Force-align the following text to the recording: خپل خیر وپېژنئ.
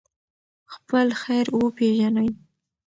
خپل 0.73 1.07
خیر 1.21 1.47
وپېژنئ. 1.57 2.29